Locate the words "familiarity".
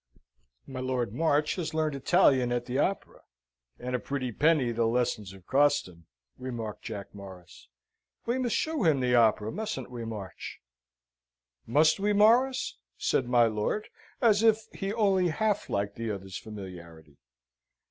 16.39-17.17